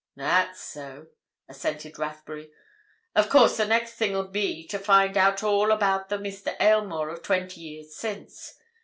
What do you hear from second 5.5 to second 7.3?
about the Mr. Aylmore of